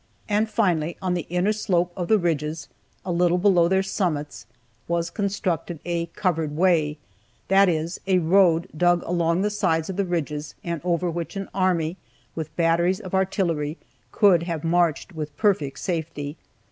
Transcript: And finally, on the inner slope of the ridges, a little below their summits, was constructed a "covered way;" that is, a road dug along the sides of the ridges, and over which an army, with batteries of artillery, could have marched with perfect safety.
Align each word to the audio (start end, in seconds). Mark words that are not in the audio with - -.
And 0.27 0.49
finally, 0.49 0.97
on 0.99 1.13
the 1.13 1.27
inner 1.29 1.53
slope 1.53 1.93
of 1.95 2.07
the 2.07 2.17
ridges, 2.17 2.67
a 3.05 3.11
little 3.11 3.37
below 3.37 3.67
their 3.67 3.83
summits, 3.83 4.47
was 4.87 5.11
constructed 5.11 5.79
a 5.85 6.07
"covered 6.07 6.55
way;" 6.57 6.97
that 7.49 7.69
is, 7.69 8.01
a 8.07 8.17
road 8.17 8.67
dug 8.75 9.03
along 9.03 9.41
the 9.43 9.51
sides 9.51 9.91
of 9.91 9.97
the 9.97 10.03
ridges, 10.05 10.55
and 10.63 10.81
over 10.83 11.07
which 11.11 11.35
an 11.35 11.49
army, 11.53 11.97
with 12.33 12.55
batteries 12.55 12.99
of 12.99 13.13
artillery, 13.13 13.77
could 14.11 14.41
have 14.41 14.63
marched 14.63 15.13
with 15.13 15.37
perfect 15.37 15.77
safety. 15.77 16.35